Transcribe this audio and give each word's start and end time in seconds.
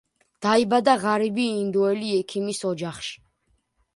დაიბადა 0.45 0.93
ღარიბი 1.03 1.45
ინდოელი 1.57 2.09
ექიმის 2.21 2.61
ოჯახში. 2.73 3.15